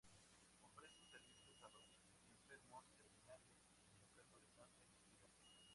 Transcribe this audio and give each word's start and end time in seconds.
Ofrecen 0.63 1.03
servicios 1.05 1.61
a 1.61 1.69
los 1.69 2.01
enfermos 2.33 2.85
terminales, 2.97 3.61
enfermos 4.01 4.41
de 4.41 4.49
cáncer 4.57 4.87
y 4.89 4.95
sida. 4.97 5.29